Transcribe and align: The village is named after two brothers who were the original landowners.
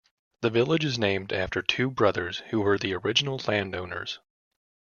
The 0.41 0.49
village 0.49 0.83
is 0.83 0.97
named 0.97 1.31
after 1.31 1.61
two 1.61 1.91
brothers 1.91 2.39
who 2.49 2.61
were 2.61 2.79
the 2.79 2.95
original 2.95 3.39
landowners. 3.47 4.17